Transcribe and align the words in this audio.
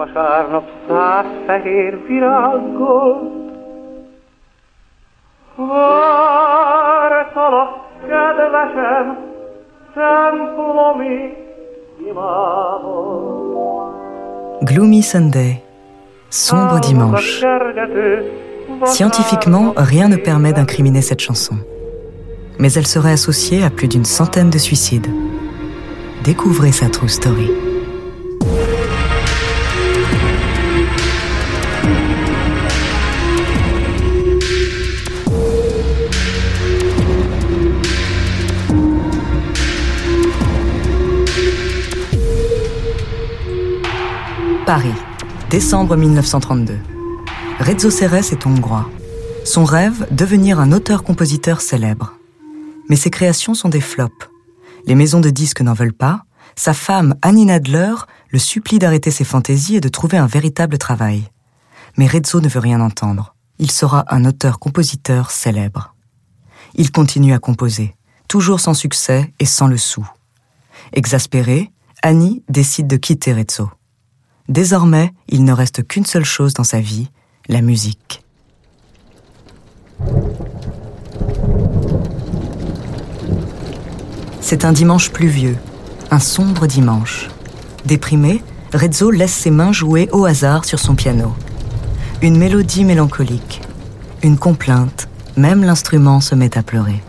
Vasárnap 0.00 0.64
száz 0.88 1.26
fehér 1.46 2.06
virággal 2.06 3.30
vártalak, 5.56 7.70
kedvesem, 8.08 9.06
templomi 9.94 11.18
imádon. 12.08 13.90
Gloomy 14.60 15.02
Sunday, 15.02 15.62
sombre 16.28 16.78
dimanche. 16.78 17.44
Scientifiquement, 18.84 19.72
rien 19.76 20.08
ne 20.08 20.16
permet 20.16 20.52
d'incriminer 20.52 21.02
cette 21.02 21.20
chanson. 21.20 21.56
Mais 22.58 22.72
elle 22.76 22.86
serait 22.86 23.12
associée 23.12 23.62
à 23.64 23.70
plus 23.70 23.88
d'une 23.88 24.06
centaine 24.06 24.50
de 24.50 24.58
suicides. 24.58 25.10
Découvrez 26.24 26.72
sa 26.72 26.88
true 26.88 27.08
story. 27.08 27.69
Paris, 44.70 44.94
décembre 45.50 45.96
1932. 45.96 46.78
Rezzo 47.58 47.90
Serres 47.90 48.14
est 48.32 48.46
hongrois. 48.46 48.88
Son 49.44 49.64
rêve, 49.64 50.06
devenir 50.12 50.60
un 50.60 50.70
auteur-compositeur 50.70 51.60
célèbre. 51.60 52.14
Mais 52.88 52.94
ses 52.94 53.10
créations 53.10 53.54
sont 53.54 53.68
des 53.68 53.80
flops. 53.80 54.30
Les 54.86 54.94
maisons 54.94 55.18
de 55.18 55.30
disques 55.30 55.60
n'en 55.60 55.74
veulent 55.74 55.92
pas. 55.92 56.22
Sa 56.54 56.72
femme, 56.72 57.16
Annie 57.20 57.46
Nadler, 57.46 57.94
le 58.28 58.38
supplie 58.38 58.78
d'arrêter 58.78 59.10
ses 59.10 59.24
fantaisies 59.24 59.74
et 59.74 59.80
de 59.80 59.88
trouver 59.88 60.18
un 60.18 60.28
véritable 60.28 60.78
travail. 60.78 61.24
Mais 61.96 62.06
Rezzo 62.06 62.40
ne 62.40 62.48
veut 62.48 62.60
rien 62.60 62.80
entendre. 62.80 63.34
Il 63.58 63.72
sera 63.72 64.04
un 64.06 64.24
auteur-compositeur 64.24 65.32
célèbre. 65.32 65.96
Il 66.76 66.92
continue 66.92 67.34
à 67.34 67.40
composer, 67.40 67.96
toujours 68.28 68.60
sans 68.60 68.74
succès 68.74 69.34
et 69.40 69.46
sans 69.46 69.66
le 69.66 69.78
sou. 69.78 70.08
Exaspérée, 70.92 71.72
Annie 72.04 72.44
décide 72.48 72.86
de 72.86 72.98
quitter 72.98 73.32
Rezzo. 73.32 73.68
Désormais, 74.50 75.12
il 75.28 75.44
ne 75.44 75.52
reste 75.52 75.86
qu'une 75.86 76.04
seule 76.04 76.24
chose 76.24 76.54
dans 76.54 76.64
sa 76.64 76.80
vie, 76.80 77.08
la 77.48 77.62
musique. 77.62 78.24
C'est 84.40 84.64
un 84.64 84.72
dimanche 84.72 85.10
pluvieux, 85.12 85.56
un 86.10 86.18
sombre 86.18 86.66
dimanche. 86.66 87.28
Déprimé, 87.86 88.42
Rezzo 88.74 89.12
laisse 89.12 89.32
ses 89.32 89.52
mains 89.52 89.70
jouer 89.70 90.08
au 90.10 90.24
hasard 90.24 90.64
sur 90.64 90.80
son 90.80 90.96
piano. 90.96 91.32
Une 92.20 92.36
mélodie 92.36 92.84
mélancolique, 92.84 93.60
une 94.24 94.36
complainte, 94.36 95.08
même 95.36 95.62
l'instrument 95.62 96.20
se 96.20 96.34
met 96.34 96.58
à 96.58 96.64
pleurer. 96.64 97.00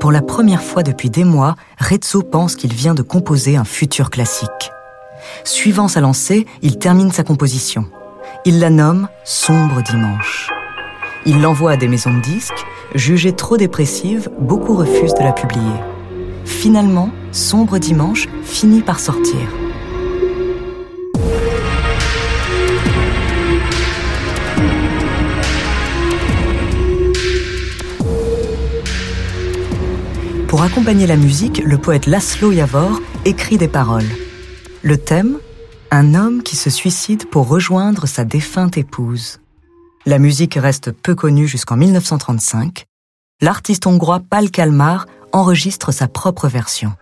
Pour 0.00 0.12
la 0.12 0.22
première 0.22 0.62
fois 0.62 0.82
depuis 0.82 1.10
des 1.10 1.24
mois, 1.24 1.56
Rezzo 1.78 2.22
pense 2.22 2.54
qu'il 2.54 2.74
vient 2.74 2.94
de 2.94 3.02
composer 3.02 3.56
un 3.56 3.64
futur 3.64 4.10
classique. 4.10 4.70
Suivant 5.44 5.88
sa 5.88 6.00
lancée, 6.00 6.46
il 6.62 6.78
termine 6.78 7.10
sa 7.10 7.24
composition. 7.24 7.86
Il 8.44 8.60
la 8.60 8.70
nomme 8.70 9.08
Sombre 9.24 9.82
Dimanche. 9.82 10.50
Il 11.24 11.40
l'envoie 11.40 11.72
à 11.72 11.76
des 11.76 11.88
maisons 11.88 12.14
de 12.14 12.20
disques. 12.20 12.66
Jugée 12.94 13.32
trop 13.32 13.56
dépressive, 13.56 14.30
beaucoup 14.38 14.76
refusent 14.76 15.14
de 15.14 15.24
la 15.24 15.32
publier. 15.32 15.80
Finalement, 16.44 17.10
Sombre 17.32 17.78
Dimanche 17.78 18.28
finit 18.44 18.82
par 18.82 19.00
sortir. 19.00 19.48
Accompagner 30.66 31.06
la 31.06 31.16
musique, 31.16 31.62
le 31.64 31.78
poète 31.78 32.06
Laszlo 32.06 32.50
Yavor 32.50 33.00
écrit 33.24 33.56
des 33.56 33.68
paroles. 33.68 34.08
Le 34.82 34.96
thème 34.96 35.38
Un 35.92 36.16
homme 36.16 36.42
qui 36.42 36.56
se 36.56 36.70
suicide 36.70 37.30
pour 37.30 37.46
rejoindre 37.46 38.06
sa 38.06 38.24
défunte 38.24 38.76
épouse. 38.76 39.38
La 40.06 40.18
musique 40.18 40.54
reste 40.54 40.90
peu 40.90 41.14
connue 41.14 41.46
jusqu'en 41.46 41.76
1935. 41.76 42.84
L'artiste 43.40 43.86
hongrois 43.86 44.20
Pal 44.28 44.50
Kalmar 44.50 45.06
enregistre 45.32 45.92
sa 45.92 46.08
propre 46.08 46.48
version. 46.48 46.92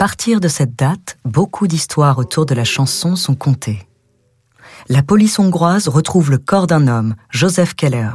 Partir 0.00 0.40
de 0.40 0.48
cette 0.48 0.76
date, 0.76 1.18
beaucoup 1.26 1.66
d'histoires 1.66 2.16
autour 2.16 2.46
de 2.46 2.54
la 2.54 2.64
chanson 2.64 3.16
sont 3.16 3.34
contées. 3.34 3.86
La 4.88 5.02
police 5.02 5.38
hongroise 5.38 5.88
retrouve 5.88 6.30
le 6.30 6.38
corps 6.38 6.66
d'un 6.66 6.88
homme, 6.88 7.16
Joseph 7.28 7.74
Keller. 7.74 8.10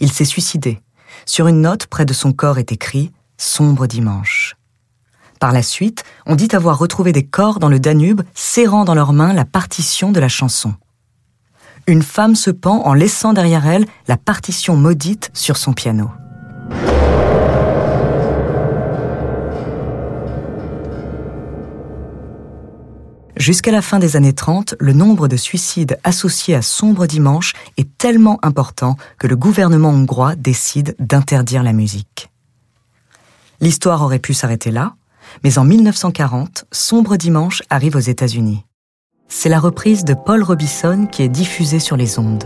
Il 0.00 0.12
s'est 0.12 0.26
suicidé. 0.26 0.82
Sur 1.24 1.46
une 1.46 1.62
note 1.62 1.86
près 1.86 2.04
de 2.04 2.12
son 2.12 2.34
corps 2.34 2.58
est 2.58 2.72
écrit 2.72 3.10
Sombre 3.38 3.86
dimanche. 3.86 4.54
Par 5.38 5.52
la 5.52 5.62
suite, 5.62 6.04
on 6.26 6.36
dit 6.36 6.48
avoir 6.52 6.76
retrouvé 6.78 7.10
des 7.10 7.24
corps 7.24 7.58
dans 7.58 7.70
le 7.70 7.80
Danube 7.80 8.20
serrant 8.34 8.84
dans 8.84 8.94
leurs 8.94 9.14
mains 9.14 9.32
la 9.32 9.46
partition 9.46 10.12
de 10.12 10.20
la 10.20 10.28
chanson. 10.28 10.74
Une 11.86 12.02
femme 12.02 12.36
se 12.36 12.50
pend 12.50 12.82
en 12.84 12.92
laissant 12.92 13.32
derrière 13.32 13.66
elle 13.66 13.86
la 14.08 14.18
partition 14.18 14.76
maudite 14.76 15.30
sur 15.32 15.56
son 15.56 15.72
piano. 15.72 16.10
Jusqu'à 23.50 23.72
la 23.72 23.82
fin 23.82 23.98
des 23.98 24.14
années 24.14 24.32
30, 24.32 24.76
le 24.78 24.92
nombre 24.92 25.26
de 25.26 25.34
suicides 25.34 25.98
associés 26.04 26.54
à 26.54 26.62
Sombre 26.62 27.06
Dimanche 27.06 27.54
est 27.76 27.98
tellement 27.98 28.38
important 28.42 28.94
que 29.18 29.26
le 29.26 29.34
gouvernement 29.34 29.88
hongrois 29.88 30.36
décide 30.36 30.94
d'interdire 31.00 31.64
la 31.64 31.72
musique. 31.72 32.28
L'histoire 33.60 34.02
aurait 34.02 34.20
pu 34.20 34.34
s'arrêter 34.34 34.70
là, 34.70 34.94
mais 35.42 35.58
en 35.58 35.64
1940, 35.64 36.66
Sombre 36.70 37.16
Dimanche 37.16 37.64
arrive 37.70 37.96
aux 37.96 37.98
États-Unis. 37.98 38.64
C'est 39.26 39.48
la 39.48 39.58
reprise 39.58 40.04
de 40.04 40.14
Paul 40.14 40.44
Robinson 40.44 41.08
qui 41.10 41.24
est 41.24 41.28
diffusée 41.28 41.80
sur 41.80 41.96
les 41.96 42.20
ondes. 42.20 42.44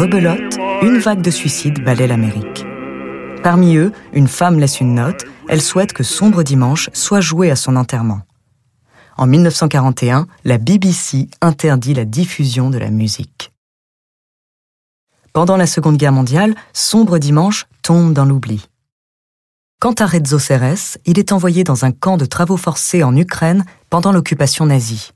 Rebelote, 0.00 0.56
une 0.80 0.96
vague 0.96 1.20
de 1.20 1.30
suicides 1.30 1.84
balaie 1.84 2.06
l'Amérique. 2.06 2.64
Parmi 3.42 3.76
eux, 3.76 3.92
une 4.14 4.28
femme 4.28 4.58
laisse 4.58 4.80
une 4.80 4.94
note, 4.94 5.26
elle 5.46 5.60
souhaite 5.60 5.92
que 5.92 6.02
Sombre 6.02 6.42
Dimanche 6.42 6.88
soit 6.94 7.20
joué 7.20 7.50
à 7.50 7.56
son 7.56 7.76
enterrement. 7.76 8.22
En 9.18 9.26
1941, 9.26 10.26
la 10.44 10.56
BBC 10.56 11.28
interdit 11.42 11.92
la 11.92 12.06
diffusion 12.06 12.70
de 12.70 12.78
la 12.78 12.88
musique. 12.88 13.52
Pendant 15.34 15.58
la 15.58 15.66
Seconde 15.66 15.98
Guerre 15.98 16.12
mondiale, 16.12 16.54
Sombre 16.72 17.18
Dimanche 17.18 17.66
tombe 17.82 18.14
dans 18.14 18.24
l'oubli. 18.24 18.68
Quant 19.82 19.92
à 19.98 20.06
Rezzo 20.06 20.38
Serres, 20.38 20.96
il 21.04 21.18
est 21.18 21.30
envoyé 21.30 21.62
dans 21.62 21.84
un 21.84 21.92
camp 21.92 22.16
de 22.16 22.24
travaux 22.24 22.56
forcés 22.56 23.02
en 23.02 23.14
Ukraine 23.14 23.66
pendant 23.90 24.12
l'occupation 24.12 24.64
nazie. 24.64 25.10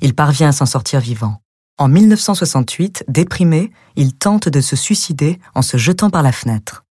Il 0.00 0.14
parvient 0.14 0.48
à 0.48 0.52
s'en 0.52 0.66
sortir 0.66 1.00
vivant. 1.00 1.42
En 1.80 1.88
1968, 1.88 3.04
déprimé, 3.08 3.72
il 3.96 4.12
tente 4.12 4.50
de 4.50 4.60
se 4.60 4.76
suicider 4.76 5.38
en 5.54 5.62
se 5.62 5.78
jetant 5.78 6.10
par 6.10 6.22
la 6.22 6.30
fenêtre. 6.30 6.84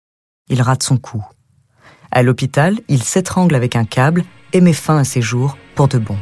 Il 0.47 0.63
rate 0.63 0.81
son 0.81 0.97
coup. 0.97 1.23
À 2.09 2.23
l'hôpital, 2.23 2.79
il 2.87 3.03
s'étrangle 3.03 3.53
avec 3.53 3.75
un 3.75 3.85
câble 3.85 4.25
et 4.51 4.61
met 4.61 4.73
fin 4.73 4.97
à 4.97 5.03
ses 5.03 5.21
jours 5.21 5.59
pour 5.75 5.89
de 5.89 5.99
bon. 5.99 6.17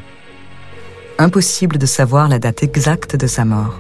Impossible 1.18 1.78
de 1.78 1.86
savoir 1.86 2.28
la 2.28 2.40
date 2.40 2.62
exacte 2.62 3.16
de 3.16 3.26
sa 3.26 3.46
mort. 3.46 3.80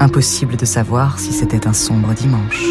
Impossible 0.00 0.56
de 0.56 0.64
savoir 0.64 1.20
si 1.20 1.32
c'était 1.32 1.68
un 1.68 1.72
sombre 1.72 2.14
dimanche. 2.14 2.64